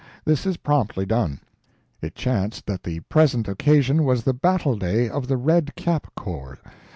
[0.25, 1.41] This is promptly done.
[2.01, 6.57] It chanced that the present occasion was the battle day of the Red Cap Corps.